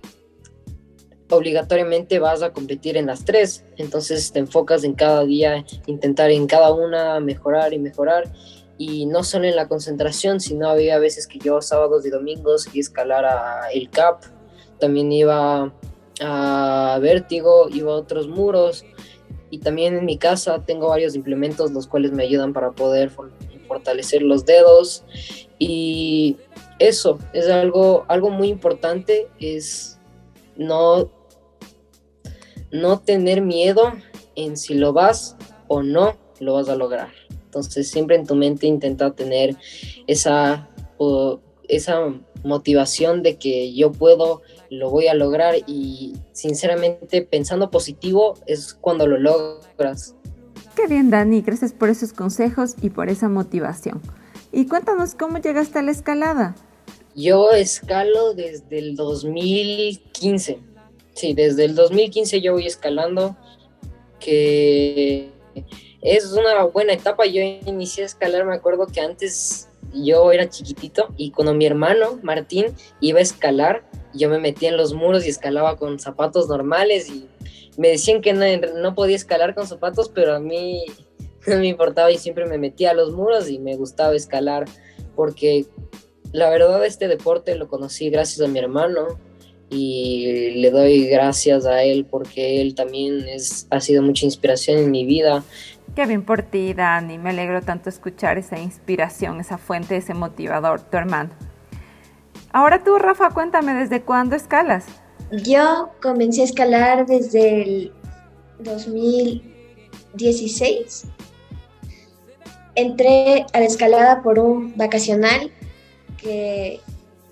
obligatoriamente 1.31 2.19
vas 2.19 2.43
a 2.43 2.53
competir 2.53 2.97
en 2.97 3.07
las 3.07 3.25
tres. 3.25 3.65
Entonces 3.77 4.33
te 4.33 4.39
enfocas 4.39 4.85
en 4.85 4.95
cada 4.95 5.25
día, 5.25 5.65
intentar 5.87 6.31
en 6.31 6.47
cada 6.47 6.73
una 6.73 7.21
mejorar 7.21 7.73
y 7.73 7.79
mejorar. 7.79 8.33
Y 8.77 9.07
no 9.07 9.23
solo 9.23 9.47
en 9.47 9.57
la 9.57 9.69
concentración, 9.69 10.41
sino 10.41 10.69
había 10.69 10.99
veces 10.99 11.27
que 11.27 11.39
yo 11.39 11.61
sábados 11.61 12.05
y 12.07 12.11
domingos 12.11 12.69
y 12.73 12.81
escalar 12.81 13.25
a 13.25 13.71
el 13.73 13.91
CAP. 13.91 14.25
También 14.81 15.13
iba 15.13 15.73
a 16.21 16.99
Vértigo, 17.01 17.69
iba 17.71 17.93
a 17.93 17.97
otros 17.97 18.29
muros. 18.29 18.85
Y 19.51 19.59
también 19.59 19.97
en 19.97 20.05
mi 20.05 20.19
casa 20.19 20.65
tengo 20.65 20.89
varios 20.89 21.15
implementos 21.15 21.71
los 21.73 21.87
cuales 21.87 22.13
me 22.13 22.25
ayudan 22.25 22.53
para 22.53 22.73
poder 22.73 23.11
fortalecer 23.69 24.23
los 24.23 24.45
dedos. 24.45 25.05
Y 25.59 26.37
eso 26.79 27.19
es 27.33 27.49
algo, 27.49 28.05
algo 28.09 28.31
muy 28.31 28.49
importante, 28.49 29.29
es 29.39 29.99
no, 30.57 31.11
no 32.71 33.01
tener 33.01 33.43
miedo 33.43 33.93
en 34.35 34.57
si 34.57 34.75
lo 34.75 34.93
vas 34.93 35.37
o 35.69 35.83
no 35.83 36.17
lo 36.41 36.55
vas 36.55 36.69
a 36.69 36.77
lograr. 36.77 37.11
Entonces 37.45 37.89
siempre 37.89 38.17
en 38.17 38.27
tu 38.27 38.35
mente 38.35 38.67
intenta 38.67 39.15
tener 39.15 39.57
esa, 40.09 40.69
esa 41.69 42.13
motivación 42.43 43.23
de 43.23 43.37
que 43.37 43.73
yo 43.73 43.93
puedo, 43.93 44.43
lo 44.71 44.91
voy 44.91 45.09
a 45.09 45.15
lograr 45.15 45.55
y 45.67 46.15
sinceramente 46.33 47.23
pensando 47.23 47.71
positivo 47.71 48.35
es 48.47 48.75
cuando 48.75 49.07
lo 49.07 49.19
logras. 49.19 50.15
Qué 50.77 50.87
bien 50.87 51.11
Dani, 51.11 51.43
gracias 51.43 51.73
por 51.73 51.89
esos 51.89 52.13
consejos 52.13 52.75
y 52.83 52.91
por 52.91 53.09
esa 53.09 53.29
motivación. 53.29 54.01
Y 54.53 54.67
cuéntanos 54.67 55.15
cómo 55.15 55.39
llegaste 55.39 55.79
a 55.79 55.83
la 55.83 55.91
escalada. 55.91 56.55
Yo 57.17 57.53
escalo 57.53 58.35
desde 58.35 58.79
el 58.79 58.97
2015. 58.97 60.59
Sí, 61.15 61.33
desde 61.33 61.65
el 61.65 61.75
2015 61.77 62.41
yo 62.41 62.55
voy 62.55 62.67
escalando, 62.67 63.37
que 64.19 65.31
es 66.03 66.33
una 66.33 66.65
buena 66.65 66.93
etapa. 66.93 67.25
Yo 67.27 67.41
inicié 67.41 68.03
a 68.03 68.07
escalar, 68.07 68.45
me 68.45 68.55
acuerdo 68.55 68.87
que 68.87 69.01
antes 69.01 69.69
yo 69.93 70.33
era 70.33 70.49
chiquitito 70.49 71.09
y 71.17 71.31
cuando 71.31 71.55
mi 71.55 71.67
hermano 71.67 72.19
Martín 72.23 72.67
iba 73.01 73.21
a 73.21 73.23
escalar, 73.23 73.85
yo 74.15 74.29
me 74.29 74.39
metía 74.39 74.71
en 74.71 74.77
los 74.77 74.95
muros 74.95 75.27
y 75.27 75.31
escalaba 75.31 75.77
con 75.77 75.99
zapatos 75.99 76.49
normales 76.49 77.09
y 77.09 77.29
me 77.77 77.89
decían 77.89 78.21
que 78.21 78.33
no, 78.33 78.45
no 78.81 78.95
podía 78.95 79.17
escalar 79.17 79.55
con 79.55 79.67
zapatos, 79.67 80.09
pero 80.09 80.35
a 80.35 80.41
mí 80.41 80.85
no 81.47 81.57
me 81.59 81.69
importaba 81.69 82.11
y 82.11 82.19
siempre 82.19 82.47
me 82.47 82.59
metía 82.59 82.91
a 82.91 82.95
los 82.95 83.13
muros 83.13 83.51
y 83.51 83.59
me 83.59 83.77
gustaba 83.77 84.15
escalar 84.15 84.65
porque 85.17 85.67
la 86.33 86.51
verdad 86.51 86.85
este 86.85 87.09
deporte 87.09 87.55
lo 87.55 87.69
conocí 87.69 88.11
gracias 88.11 88.47
a 88.47 88.51
mi 88.51 88.59
hermano 88.59 89.19
y 89.71 90.53
le 90.57 90.71
doy 90.71 91.07
gracias 91.07 91.67
a 91.67 91.83
él 91.83 92.07
porque 92.09 92.61
él 92.61 92.75
también 92.75 93.29
es, 93.29 93.67
ha 93.71 93.81
sido 93.81 94.03
mucha 94.03 94.27
inspiración 94.27 94.79
en 94.79 94.91
mi 94.91 95.05
vida. 95.05 95.43
Qué 95.95 96.07
bien 96.07 96.25
por 96.25 96.43
ti, 96.43 96.75
Dani. 96.75 97.19
Me 97.19 97.31
alegro 97.31 97.63
tanto 97.63 97.89
escuchar 97.89 98.37
esa 98.39 98.59
inspiración, 98.59 99.41
esa 99.41 99.59
fuente, 99.59 99.97
ese 99.97 100.15
motivador, 100.15 100.81
tu 100.81 100.97
hermano. 100.97 101.31
Ahora 102.55 102.83
tú, 102.83 102.97
Rafa, 102.99 103.29
cuéntame, 103.31 103.75
¿desde 103.75 104.01
cuándo 104.01 104.37
escalas? 104.37 104.87
Yo 105.33 105.91
comencé 106.01 106.41
a 106.43 106.45
escalar 106.45 107.05
desde 107.05 107.63
el 107.63 107.93
2016. 108.61 111.07
Entré 112.77 113.45
a 113.53 113.61
la 113.61 113.67
escalada 113.67 114.23
por 114.23 114.39
un 114.39 114.75
vacacional 114.77 115.53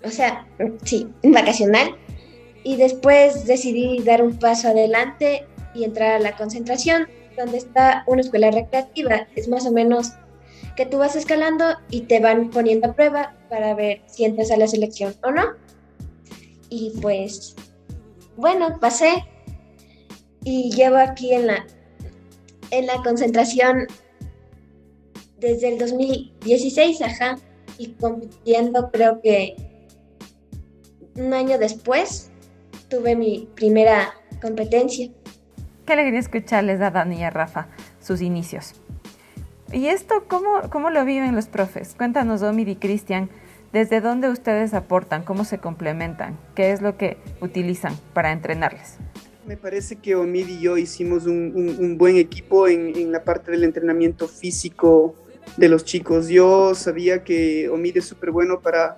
o 0.04 0.10
sea, 0.10 0.46
sí, 0.84 1.08
vacacional. 1.22 1.96
Y 2.64 2.76
después 2.76 3.46
decidí 3.46 4.02
dar 4.02 4.22
un 4.22 4.38
paso 4.38 4.68
adelante 4.68 5.46
y 5.74 5.84
entrar 5.84 6.12
a 6.12 6.18
la 6.18 6.36
concentración, 6.36 7.08
donde 7.36 7.58
está 7.58 8.04
una 8.06 8.20
escuela 8.20 8.50
recreativa. 8.50 9.26
Es 9.34 9.48
más 9.48 9.66
o 9.66 9.72
menos 9.72 10.12
que 10.76 10.86
tú 10.86 10.98
vas 10.98 11.16
escalando 11.16 11.64
y 11.90 12.02
te 12.02 12.20
van 12.20 12.50
poniendo 12.50 12.88
a 12.88 12.92
prueba 12.92 13.34
para 13.52 13.74
ver 13.74 14.00
si 14.06 14.24
entras 14.24 14.50
a 14.50 14.56
la 14.56 14.66
selección 14.66 15.14
o 15.22 15.30
no. 15.30 15.42
Y 16.70 16.94
pues, 17.02 17.54
bueno, 18.36 18.78
pasé 18.80 19.24
y 20.42 20.70
llevo 20.70 20.96
aquí 20.96 21.34
en 21.34 21.48
la, 21.48 21.66
en 22.70 22.86
la 22.86 23.02
concentración 23.02 23.86
desde 25.38 25.68
el 25.68 25.78
2016, 25.78 27.02
ajá 27.02 27.36
y 27.78 27.94
compitiendo 27.94 28.90
creo 28.90 29.20
que 29.20 29.56
un 31.16 31.34
año 31.34 31.58
después 31.58 32.30
tuve 32.88 33.16
mi 33.16 33.48
primera 33.54 34.14
competencia. 34.40 35.10
Qué 35.84 35.92
alegría 35.92 36.20
escucharles 36.20 36.80
a 36.80 36.90
Dani 36.90 37.16
y 37.16 37.22
a 37.24 37.30
Rafa 37.30 37.68
sus 38.00 38.22
inicios. 38.22 38.74
¿Y 39.72 39.86
esto 39.86 40.24
cómo, 40.28 40.70
cómo 40.70 40.90
lo 40.90 41.04
viven 41.04 41.34
los 41.34 41.46
profes? 41.46 41.94
Cuéntanos, 41.96 42.42
Omid 42.42 42.68
y 42.68 42.76
Cristian, 42.76 43.30
¿desde 43.72 44.00
dónde 44.00 44.28
ustedes 44.28 44.74
aportan? 44.74 45.24
¿Cómo 45.24 45.44
se 45.44 45.58
complementan? 45.58 46.38
¿Qué 46.54 46.72
es 46.72 46.82
lo 46.82 46.96
que 46.96 47.18
utilizan 47.40 47.96
para 48.12 48.32
entrenarles? 48.32 48.96
Me 49.46 49.56
parece 49.56 49.96
que 49.96 50.14
Omid 50.14 50.48
y 50.48 50.60
yo 50.60 50.78
hicimos 50.78 51.26
un, 51.26 51.96
buen 51.98 52.16
equipo 52.16 52.68
en, 52.68 52.96
en, 52.96 53.10
la 53.10 53.24
parte 53.24 53.50
del 53.50 53.64
entrenamiento 53.64 54.28
físico, 54.28 55.16
de 55.56 55.68
los 55.68 55.84
chicos. 55.84 56.28
Yo 56.28 56.74
sabía 56.74 57.24
que 57.24 57.68
Omid 57.68 57.96
es 57.96 58.04
súper 58.04 58.30
bueno 58.30 58.60
para 58.60 58.96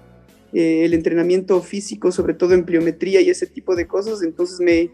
eh, 0.55 0.85
el 0.85 0.95
entrenamiento 0.95 1.61
físico, 1.63 2.13
sobre 2.13 2.33
todo 2.33 2.55
en 2.55 2.65
pliometría 2.65 3.21
y 3.21 3.29
ese 3.29 3.49
tipo 3.49 3.75
de 3.75 3.89
cosas, 3.89 4.23
entonces 4.23 4.61
me, 4.61 4.93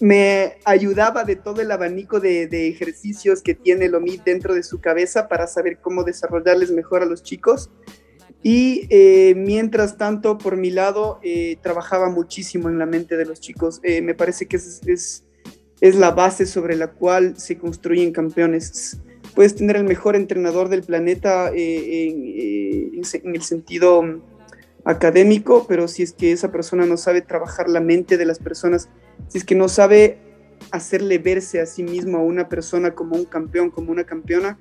me 0.00 0.54
ayudaba 0.64 1.24
de 1.24 1.36
todo 1.36 1.60
el 1.60 1.70
abanico 1.70 2.20
de, 2.20 2.68
ejercicios 2.68 3.42
que 3.42 3.54
tiene 3.54 3.84
el 3.84 3.94
OMID 3.94 4.22
dentro 4.22 4.54
de 4.54 4.62
su 4.62 4.80
cabeza 4.80 5.28
para 5.28 5.46
saber 5.46 5.78
cómo 5.78 6.04
desarrollarles 6.04 6.70
mejor 6.70 7.02
a 7.02 7.04
los 7.04 7.22
chicos. 7.22 7.70
Y 8.44 8.86
eh, 8.90 9.34
mientras 9.34 9.96
tanto, 9.96 10.38
por 10.38 10.56
mi 10.56 10.70
lado, 10.70 11.18
eh, 11.22 11.56
trabajaba 11.62 12.08
muchísimo 12.10 12.68
en 12.68 12.78
la 12.78 12.86
mente 12.86 13.16
de 13.16 13.24
los 13.24 13.40
chicos. 13.40 13.80
me 13.82 14.14
parece 14.14 14.46
que 14.46 14.56
es, 14.58 14.80
es, 14.86 15.24
es, 15.80 15.96
la 15.96 16.12
base 16.12 16.46
sobre 16.46 16.76
la 16.76 16.92
cual 16.92 17.36
se 17.36 17.58
construyen 17.58 18.12
campeones 18.12 19.00
puedes 19.34 19.54
tener 19.54 19.76
el 19.76 19.84
mejor 19.84 20.16
entrenador 20.16 20.68
del 20.68 20.82
planeta 20.82 21.50
eh, 21.50 21.56
eh, 21.56 22.90
en, 22.94 23.34
el 23.34 23.42
sentido 23.42 24.02
mm, 24.02 24.22
académico, 24.84 25.66
pero 25.68 25.88
si 25.88 26.02
es 26.02 26.12
que 26.12 26.32
esa 26.32 26.52
persona 26.52 26.86
no 26.86 26.96
sabe 26.96 27.20
trabajar 27.20 27.68
la 27.68 27.80
mente 27.80 28.16
de 28.16 28.24
las 28.24 28.38
personas, 28.38 28.88
si 29.28 29.38
es 29.38 29.44
que 29.44 29.54
no 29.54 29.68
sabe 29.68 30.18
hacerle 30.70 31.18
verse 31.18 31.60
a 31.60 31.66
sí 31.66 31.82
mismo 31.82 32.18
a 32.18 32.22
una 32.22 32.48
persona 32.48 32.94
como 32.94 33.16
un 33.16 33.24
campeón, 33.24 33.70
como 33.70 33.90
una 33.90 34.04
campeona, 34.04 34.58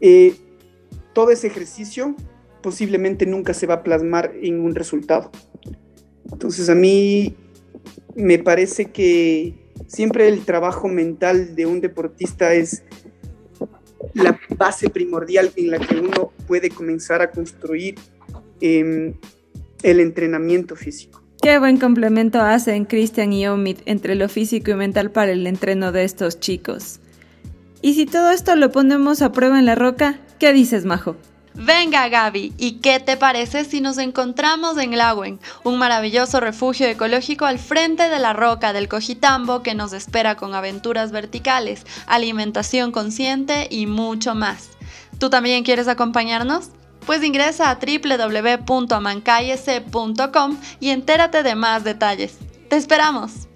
eh, 0.00 0.34
todo 1.14 1.30
ese 1.30 1.46
ejercicio 1.46 2.14
posiblemente 2.66 3.26
nunca 3.26 3.54
se 3.54 3.68
va 3.68 3.74
a 3.74 3.82
plasmar 3.84 4.32
en 4.42 4.58
un 4.58 4.74
resultado. 4.74 5.30
Entonces 6.32 6.68
a 6.68 6.74
mí 6.74 7.36
me 8.16 8.40
parece 8.40 8.86
que 8.86 9.54
siempre 9.86 10.26
el 10.26 10.44
trabajo 10.44 10.88
mental 10.88 11.54
de 11.54 11.64
un 11.64 11.80
deportista 11.80 12.54
es 12.54 12.82
la 14.14 14.36
base 14.58 14.90
primordial 14.90 15.52
en 15.54 15.70
la 15.70 15.78
que 15.78 15.94
uno 15.94 16.32
puede 16.48 16.70
comenzar 16.70 17.22
a 17.22 17.30
construir 17.30 17.94
em, 18.60 19.14
el 19.84 20.00
entrenamiento 20.00 20.74
físico. 20.74 21.22
Qué 21.40 21.60
buen 21.60 21.78
complemento 21.78 22.40
hacen 22.40 22.84
Cristian 22.84 23.32
y 23.32 23.46
Omid 23.46 23.76
entre 23.86 24.16
lo 24.16 24.28
físico 24.28 24.72
y 24.72 24.74
mental 24.74 25.12
para 25.12 25.30
el 25.30 25.46
entreno 25.46 25.92
de 25.92 26.02
estos 26.02 26.40
chicos. 26.40 26.98
Y 27.80 27.94
si 27.94 28.06
todo 28.06 28.32
esto 28.32 28.56
lo 28.56 28.72
ponemos 28.72 29.22
a 29.22 29.30
prueba 29.30 29.56
en 29.60 29.66
la 29.66 29.76
roca, 29.76 30.18
¿qué 30.40 30.52
dices, 30.52 30.84
Majo? 30.84 31.14
Venga 31.58 32.10
Gaby, 32.10 32.52
¿y 32.58 32.80
qué 32.80 33.00
te 33.00 33.16
parece 33.16 33.64
si 33.64 33.80
nos 33.80 33.96
encontramos 33.96 34.76
en 34.76 34.98
Lawen, 34.98 35.40
un 35.64 35.78
maravilloso 35.78 36.38
refugio 36.38 36.86
ecológico 36.86 37.46
al 37.46 37.58
frente 37.58 38.10
de 38.10 38.18
la 38.18 38.34
roca 38.34 38.74
del 38.74 38.88
Cojitambo 38.88 39.62
que 39.62 39.74
nos 39.74 39.94
espera 39.94 40.34
con 40.34 40.54
aventuras 40.54 41.12
verticales, 41.12 41.86
alimentación 42.06 42.92
consciente 42.92 43.68
y 43.70 43.86
mucho 43.86 44.34
más? 44.34 44.68
¿Tú 45.18 45.30
también 45.30 45.64
quieres 45.64 45.88
acompañarnos? 45.88 46.72
Pues 47.06 47.24
ingresa 47.24 47.70
a 47.70 47.78
www.amancayec.com 47.78 50.56
y 50.78 50.90
entérate 50.90 51.42
de 51.42 51.54
más 51.54 51.84
detalles. 51.84 52.36
¡Te 52.68 52.76
esperamos! 52.76 53.48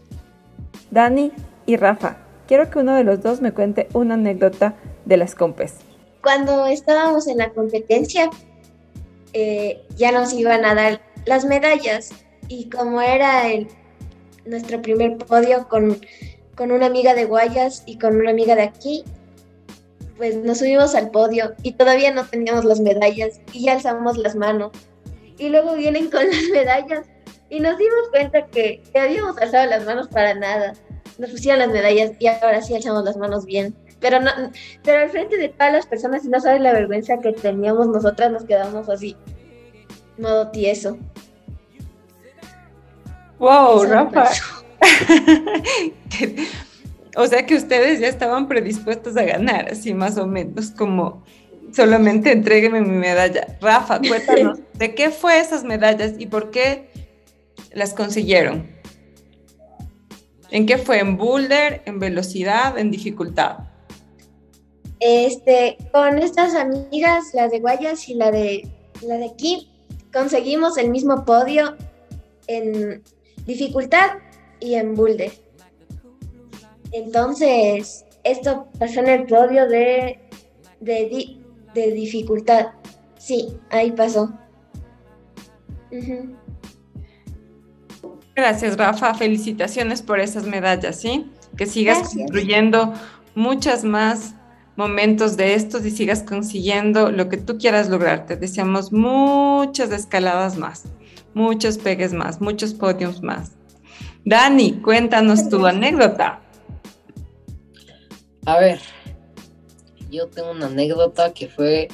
Dani 0.91 1.33
y 1.67 1.77
Rafa, 1.77 2.17
quiero 2.49 2.71
que 2.71 2.79
uno 2.79 2.95
de 2.95 3.05
los 3.05 3.23
dos 3.23 3.43
me 3.43 3.53
cuente 3.53 3.89
una 3.93 4.15
anécdota 4.15 4.77
de 5.05 5.19
las 5.19 5.35
compes 5.35 5.90
cuando 6.23 6.67
estábamos 6.67 7.27
en 7.27 7.39
la 7.39 7.51
competencia, 7.51 8.31
eh, 9.33 9.83
ya 9.97 10.13
nos 10.13 10.33
iban 10.33 10.65
a 10.65 10.75
dar 10.75 11.01
las 11.25 11.45
medallas 11.45 12.11
y 12.49 12.69
como 12.69 13.01
era 13.01 13.49
el, 13.49 13.69
nuestro 14.45 14.83
primer 14.83 15.17
podio 15.19 15.69
con, 15.69 16.01
con 16.57 16.73
una 16.73 16.87
amiga 16.87 17.15
de 17.15 17.25
Guayas 17.25 17.83
y 17.87 17.99
con 17.99 18.17
una 18.17 18.31
amiga 18.31 18.55
de 18.55 18.63
aquí, 18.63 19.05
pues 20.17 20.37
nos 20.37 20.59
subimos 20.59 20.95
al 20.95 21.11
podio 21.11 21.55
y 21.63 21.73
todavía 21.73 22.13
no 22.13 22.27
teníamos 22.27 22.65
las 22.65 22.81
medallas 22.81 23.41
y 23.53 23.65
ya 23.65 23.73
alzamos 23.73 24.19
las 24.19 24.35
manos. 24.35 24.73
Y 25.39 25.49
luego 25.49 25.75
vienen 25.75 26.11
con 26.11 26.27
las 26.27 26.43
medallas 26.53 27.07
y 27.49 27.61
nos 27.61 27.79
dimos 27.79 28.09
cuenta 28.11 28.47
que, 28.47 28.83
que 28.93 28.99
habíamos 28.99 29.39
alzado 29.39 29.67
las 29.71 29.85
manos 29.87 30.09
para 30.09 30.35
nada. 30.35 30.75
Nos 31.19 31.31
pusieron 31.31 31.61
las 31.61 31.71
medallas 31.71 32.13
y 32.19 32.27
ahora 32.27 32.61
sí 32.61 32.75
alzamos 32.75 33.05
las 33.05 33.17
manos 33.17 33.47
bien 33.47 33.75
pero 34.01 34.21
no, 34.21 34.31
pero 34.83 35.03
al 35.03 35.11
frente 35.11 35.37
de 35.37 35.51
todas 35.51 35.73
las 35.73 35.87
personas, 35.87 36.23
si 36.23 36.29
no 36.29 36.41
sabes 36.41 36.61
la 36.61 36.73
vergüenza 36.73 37.19
que 37.19 37.33
teníamos 37.33 37.89
nosotras, 37.89 38.33
nos 38.33 38.45
quedamos 38.45 38.89
así, 38.89 39.17
modo 40.19 40.51
tieso. 40.51 40.99
Wow, 43.39 43.85
Rafa. 43.85 44.31
o 47.17 47.27
sea 47.27 47.47
que 47.47 47.55
ustedes 47.55 48.01
ya 48.01 48.09
estaban 48.09 48.49
predispuestos 48.49 49.17
a 49.17 49.23
ganar, 49.23 49.69
así 49.71 49.95
más 49.95 50.19
o 50.19 50.27
menos, 50.27 50.71
como 50.71 51.25
solamente 51.73 52.33
entrégueme 52.33 52.81
mi 52.81 52.97
medalla. 52.97 53.59
Rafa, 53.61 53.99
cuéntanos, 53.99 54.59
¿de 54.75 54.95
qué 54.95 55.11
fue 55.11 55.39
esas 55.39 55.65
medallas 55.65 56.15
y 56.19 56.27
por 56.27 56.51
qué 56.51 56.91
las 57.73 57.95
consiguieron? 57.95 58.69
¿En 60.51 60.67
qué 60.67 60.79
fue? 60.79 60.99
¿En 60.99 61.17
boulder, 61.17 61.83
en 61.85 61.99
velocidad, 61.99 62.77
en 62.77 62.91
dificultad? 62.91 63.70
Este, 65.01 65.79
con 65.93 66.19
estas 66.19 66.55
amigas, 66.55 67.33
la 67.33 67.49
de 67.49 67.59
Guayas 67.59 68.09
y 68.09 68.15
la 68.15 68.31
de, 68.31 68.69
la 69.03 69.17
de 69.17 69.27
aquí, 69.27 69.71
conseguimos 70.13 70.77
el 70.77 70.91
mismo 70.91 71.25
podio 71.25 71.77
en 72.47 73.03
dificultad 73.47 74.19
y 74.61 74.75
en 74.75 74.95
boulder. 74.95 75.33
Entonces, 76.93 78.05
esto 78.25 78.69
pasó 78.79 79.01
en 79.01 79.09
el 79.09 79.27
podio 79.27 79.67
de, 79.69 80.21
de, 80.81 81.39
de 81.75 81.93
dificultad. 81.93 82.69
Sí, 83.17 83.57
ahí 83.71 83.93
pasó. 83.93 84.33
Gracias, 88.35 88.77
Rafa. 88.77 89.15
Felicitaciones 89.15 90.03
por 90.03 90.21
esas 90.21 90.45
medallas, 90.45 91.01
¿sí? 91.01 91.31
Que 91.57 91.67
sigas 91.67 92.15
construyendo 92.15 92.93
muchas 93.35 93.85
más 93.85 94.35
momentos 94.81 95.37
de 95.37 95.53
estos 95.53 95.85
y 95.85 95.91
sigas 95.91 96.23
consiguiendo 96.23 97.11
lo 97.11 97.29
que 97.29 97.37
tú 97.37 97.59
quieras 97.59 97.91
lograr. 97.91 98.25
Te 98.25 98.35
deseamos 98.37 98.93
muchas 98.93 99.91
escaladas 99.93 100.57
más, 100.57 100.85
muchos 101.35 101.77
pegues 101.77 102.15
más, 102.15 102.41
muchos 102.41 102.73
podios 102.73 103.23
más. 103.23 103.53
Dani, 104.25 104.81
cuéntanos 104.81 105.51
tu 105.51 105.67
anécdota. 105.67 106.41
A 108.47 108.59
ver, 108.59 108.81
yo 110.11 110.29
tengo 110.29 110.51
una 110.51 110.67
anécdota 110.67 111.35
que 111.35 111.47
fue 111.49 111.89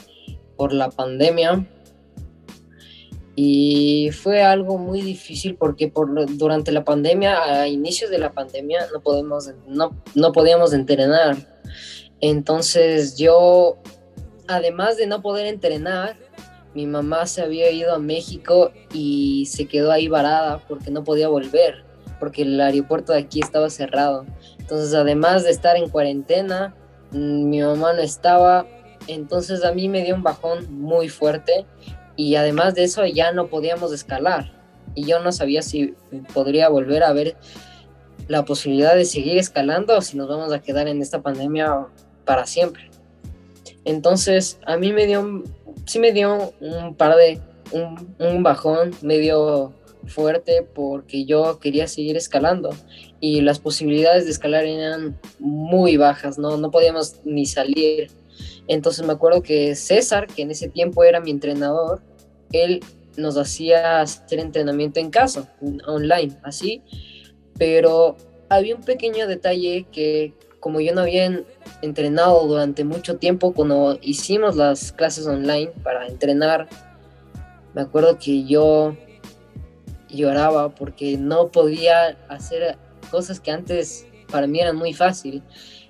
por 0.57 0.72
la 0.72 0.88
pandemia 0.88 1.66
y 3.35 4.11
fue 4.12 4.42
algo 4.42 4.79
muy 4.79 5.03
difícil 5.03 5.57
porque 5.57 5.88
por, 5.88 6.09
durante 6.37 6.70
la 6.70 6.85
pandemia, 6.85 7.42
a 7.42 7.66
inicios 7.66 8.11
de 8.11 8.18
la 8.18 8.31
pandemia, 8.31 8.87
no, 8.92 9.01
podemos, 9.01 9.51
no, 9.66 9.90
no 10.14 10.31
podíamos 10.31 10.72
entrenar 10.72 11.37
entonces 12.20 13.16
yo, 13.16 13.79
además 14.48 14.96
de 14.96 15.07
no 15.07 15.22
poder 15.22 15.46
entrenar, 15.46 16.16
mi 16.74 16.87
mamá 16.87 17.26
se 17.26 17.42
había 17.42 17.70
ido 17.70 17.94
a 17.94 17.98
México 17.98 18.70
y 18.92 19.46
se 19.46 19.66
quedó 19.66 19.92
ahí 19.92 20.09
varada 20.09 20.62
porque 20.68 20.90
no 20.90 21.05
podía 21.05 21.29
volver, 21.29 21.85
porque 22.20 22.42
el 22.42 22.61
aeropuerto 22.61 23.12
de 23.12 23.20
aquí 23.20 23.40
estaba 23.40 23.70
cerrado. 23.70 24.26
Entonces, 24.59 24.94
además 24.94 25.44
de 25.44 25.50
estar 25.50 25.76
en 25.76 25.88
cuarentena, 25.88 26.74
mm, 27.12 27.48
mi 27.48 27.62
mamá 27.62 27.94
no 27.94 28.00
estaba, 28.00 28.66
entonces 29.07 29.64
a 29.64 29.72
mí 29.72 29.88
me 29.88 30.02
dio 30.02 30.14
un 30.14 30.22
bajón 30.22 30.66
muy 30.70 31.09
fuerte 31.09 31.64
y 32.16 32.35
además 32.35 32.74
de 32.74 32.85
eso 32.85 33.07
ya 33.07 33.33
no 33.33 33.46
podíamos 33.46 33.92
escalar 33.92 34.52
y 34.94 35.05
yo 35.05 35.20
no 35.20 35.31
sabía 35.33 35.62
si 35.62 35.94
podría 36.35 36.68
volver 36.68 37.05
a 37.05 37.12
ver 37.12 37.37
la 38.29 38.44
posibilidad 38.44 38.94
de 38.94 39.05
seguir 39.05 39.38
escalando 39.38 39.96
o 39.96 40.00
si 40.00 40.16
nos 40.16 40.29
vamos 40.29 40.52
a 40.52 40.61
quedar 40.61 40.88
en 40.88 41.00
esta 41.00 41.22
pandemia 41.22 41.87
para 42.27 42.45
siempre. 42.45 42.91
Entonces, 43.87 44.59
a 44.67 44.77
mí 44.77 44.93
me 44.93 45.07
dio, 45.07 45.45
sí 45.87 45.99
me 45.99 46.12
dio 46.12 46.53
un 46.61 46.95
par 46.95 47.17
de, 47.17 47.41
un, 47.73 48.43
bajón 48.43 48.91
medio 49.01 49.73
fuerte 50.07 50.62
porque 50.62 51.25
yo 51.25 51.59
quería 51.59 51.89
seguir 51.89 52.17
escalando 52.17 52.71
y 53.21 53.41
las 53.41 53.59
posibilidades 53.59 54.25
de 54.25 54.31
escalar 54.31 54.65
eran 54.65 55.19
muy 55.39 55.97
bajas, 55.97 56.39
no, 56.39 56.57
no 56.57 56.71
podíamos 56.71 57.17
ni 57.25 57.47
salir. 57.47 58.09
Entonces 58.69 59.07
me 59.07 59.12
acuerdo 59.12 59.43
que 59.43 59.75
César, 59.75 60.27
que 60.27 60.43
en 60.43 60.51
ese 60.51 60.69
tiempo 60.69 61.03
era 61.05 61.21
mi 61.21 61.31
entrenador, 61.31 62.03
él 62.53 62.81
nos 63.17 63.37
hacía 63.37 64.01
hacer 64.01 64.39
entrenamiento 64.39 65.01
en 65.01 65.11
casa, 65.11 65.53
online, 65.87 66.37
así, 66.43 66.83
pero 67.59 68.17
había 68.49 68.77
un 68.77 68.83
pequeño 68.83 69.27
detalle 69.27 69.87
que 69.91 70.35
como 70.61 70.81
yo 70.81 70.95
no 70.95 71.03
había 71.03 71.45
entrenado 71.83 72.47
durante 72.47 72.85
mucho 72.85 73.16
tiempo, 73.16 73.53
cuando 73.53 73.99
hicimos 74.03 74.57
las 74.57 74.92
clases 74.92 75.27
online 75.27 75.71
para 75.83 76.07
entrenar, 76.07 76.69
me 77.75 77.83
acuerdo 77.83 78.19
que 78.19 78.45
yo 78.45 78.97
lloraba 80.09 80.71
porque 80.71 81.16
no 81.19 81.49
podía 81.49 82.16
hacer 82.29 82.77
cosas 83.11 83.40
que 83.40 83.51
antes 83.51 84.07
para 84.31 84.47
mí 84.47 84.61
eran 84.61 84.77
muy 84.77 84.92
fácil. 84.92 85.42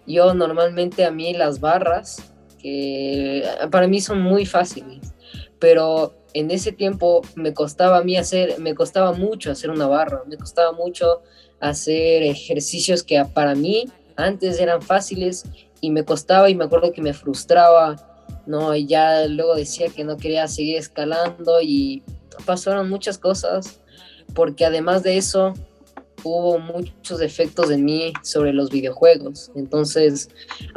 Yo 0.07 0.35
normalmente 0.35 1.05
a 1.05 1.11
mí 1.11 1.33
las 1.35 1.61
barras, 1.61 2.33
que 2.59 3.44
para 3.70 3.87
mí 3.87 4.00
son 4.00 4.20
muy 4.20 4.46
fáciles, 4.46 5.14
pero 5.59 6.14
en 6.35 6.50
ese 6.50 6.72
tiempo 6.72 7.22
me 7.35 7.55
costaba 7.55 7.98
a 7.98 8.02
mí 8.02 8.16
hacer, 8.16 8.59
me 8.59 8.74
costaba 8.74 9.12
mucho 9.12 9.50
hacer 9.50 9.70
una 9.70 9.87
barra, 9.87 10.22
me 10.26 10.37
costaba 10.37 10.72
mucho 10.72 11.22
hacer 11.61 12.22
ejercicios 12.22 13.02
que 13.02 13.24
para 13.33 13.55
mí 13.55 13.87
antes 14.16 14.59
eran 14.61 14.83
fáciles 14.83 15.44
y 15.81 15.90
me 15.90 16.05
costaba 16.05 16.48
y 16.50 16.55
me 16.55 16.64
acuerdo 16.64 16.92
que 16.92 17.02
me 17.02 17.12
frustraba, 17.12 17.96
¿no? 18.46 18.74
Y 18.74 18.87
ya 18.87 19.26
luego 19.26 19.55
decía 19.55 19.88
que 19.88 20.05
no 20.05 20.16
quería 20.16 20.48
seguir 20.48 20.76
escalando 20.76 21.61
y 21.61 22.02
pasaron 22.44 22.88
muchas 22.88 23.18
cosas, 23.18 23.81
porque 24.35 24.64
además 24.64 25.02
de 25.02 25.16
eso 25.16 25.55
hubo 26.24 26.59
muchos 26.59 27.20
efectos 27.20 27.70
en 27.70 27.85
mí 27.85 28.12
sobre 28.22 28.52
los 28.52 28.70
videojuegos. 28.70 29.52
Entonces, 29.55 30.29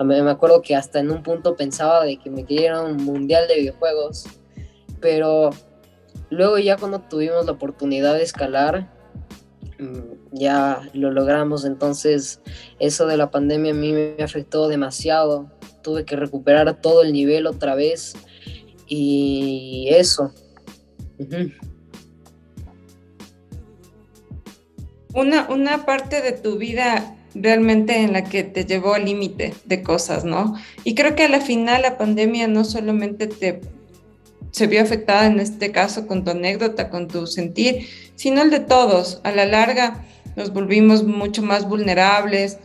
me 0.04 0.30
acuerdo 0.30 0.62
que 0.62 0.76
hasta 0.76 1.00
en 1.00 1.10
un 1.10 1.24
punto 1.24 1.56
pensaba 1.56 2.04
de 2.04 2.18
que 2.18 2.30
me 2.30 2.46
quería 2.46 2.82
un 2.82 2.98
mundial 2.98 3.48
de 3.48 3.56
videojuegos, 3.56 4.26
pero 5.00 5.50
luego 6.30 6.60
ya 6.60 6.78
cuando 6.78 7.00
tuvimos 7.00 7.46
la 7.46 7.54
oportunidad 7.54 8.16
de 8.16 8.24
escalar, 8.24 8.94
ya 10.32 10.82
lo 10.94 11.12
logramos, 11.12 11.66
entonces 11.66 12.42
eso 12.80 13.08
de 13.08 13.18
la 13.18 13.32
pandemia 13.32 13.72
a 13.72 13.76
mí 13.76 13.94
me 13.94 14.16
afectó 14.24 14.68
demasiado, 14.68 15.50
tuve 15.82 16.06
que 16.06 16.16
recuperar 16.16 16.82
todo 16.82 17.04
el 17.04 17.14
nivel 17.14 17.48
otra 17.48 17.76
vez 17.76 18.14
y 18.88 19.88
eso. 19.92 20.34
Una, 25.14 25.50
una 25.50 25.86
parte 25.86 26.22
de 26.22 26.34
tu 26.34 26.58
vida 26.58 27.16
realmente 27.36 28.02
en 28.02 28.14
la 28.14 28.24
que 28.24 28.44
te 28.44 28.66
llevó 28.66 28.94
al 28.96 29.06
límite 29.06 29.54
de 29.66 29.84
cosas, 29.84 30.26
¿no? 30.26 30.56
Y 30.84 30.96
creo 30.96 31.16
que 31.16 31.24
a 31.24 31.30
la 31.30 31.42
final 31.42 31.84
la 31.84 31.98
pandemia 31.98 32.48
no 32.48 32.64
solamente 32.64 33.28
te 33.28 33.62
se 34.52 34.68
vio 34.68 34.82
afectada 34.82 35.26
en 35.28 35.40
este 35.40 35.72
caso 35.72 36.08
con 36.08 36.24
tu 36.24 36.32
anécdota, 36.32 36.90
con 36.90 37.08
tu 37.08 37.28
sentir, 37.28 37.88
sino 38.16 38.42
el 38.42 38.50
de 38.50 38.60
todos. 38.60 39.22
A 39.24 39.32
la 39.32 39.46
larga 39.46 40.04
nos 40.36 40.54
volvimos 40.54 41.04
mucho 41.04 41.42
más 41.42 41.68
vulnerables, 41.68 42.58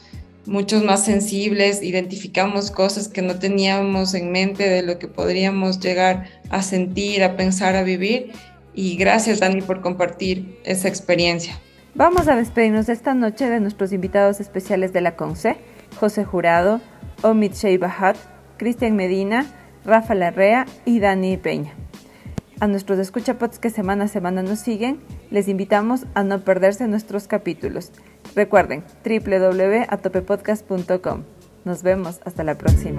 muchos 0.46 0.84
más 0.84 1.04
sensibles, 1.04 1.82
identificamos 1.82 2.70
cosas 2.70 3.08
que 3.08 3.22
no 3.22 3.38
teníamos 3.38 4.14
en 4.14 4.30
mente 4.30 4.68
de 4.68 4.82
lo 4.82 4.98
que 4.98 5.08
podríamos 5.08 5.80
llegar 5.80 6.28
a 6.50 6.62
sentir, 6.62 7.22
a 7.22 7.36
pensar, 7.36 7.76
a 7.76 7.82
vivir. 7.82 8.32
Y 8.74 8.96
gracias 8.96 9.40
Dani 9.40 9.62
por 9.62 9.80
compartir 9.80 10.58
esa 10.64 10.88
experiencia. 10.88 11.58
Vamos 11.94 12.26
a 12.26 12.34
despedirnos 12.34 12.88
esta 12.88 13.14
noche 13.14 13.48
de 13.48 13.60
nuestros 13.60 13.92
invitados 13.92 14.40
especiales 14.40 14.92
de 14.92 15.00
la 15.00 15.14
CONCE, 15.14 15.56
José 15.98 16.24
Jurado, 16.24 16.80
Omid 17.22 17.52
Sheibahat, 17.52 18.16
Cristian 18.56 18.96
Medina, 18.96 19.46
Rafa 19.84 20.14
Larrea 20.14 20.66
y 20.84 21.00
Dani 21.00 21.36
Peña. 21.36 21.72
A 22.60 22.66
nuestros 22.66 22.98
escuchapots 22.98 23.58
que 23.58 23.70
semana 23.70 24.04
a 24.04 24.08
semana 24.08 24.42
nos 24.42 24.58
siguen, 24.60 25.00
les 25.30 25.48
invitamos 25.48 26.06
a 26.14 26.22
no 26.22 26.40
perderse 26.40 26.86
nuestros 26.86 27.26
capítulos. 27.26 27.90
Recuerden, 28.34 28.84
www.atopepodcast.com. 29.04 31.22
Nos 31.64 31.82
vemos 31.82 32.20
hasta 32.24 32.44
la 32.44 32.56
próxima. 32.56 32.98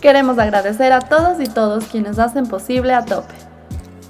Queremos 0.00 0.38
agradecer 0.38 0.92
a 0.92 1.00
todos 1.00 1.40
y 1.40 1.46
todos 1.46 1.86
quienes 1.86 2.18
hacen 2.18 2.46
posible 2.46 2.92
a 2.92 3.06
tope. 3.06 3.32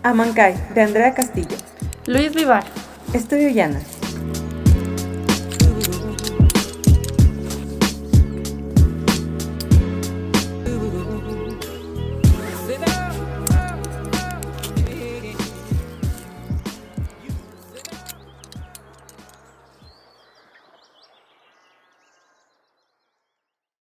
Amancay, 0.02 0.56
de 0.74 0.82
Andrea 0.82 1.14
Castillo. 1.14 1.56
Luis 2.06 2.34
Vivar. 2.34 2.64
Estudio 3.12 3.50
Llanas. 3.50 3.93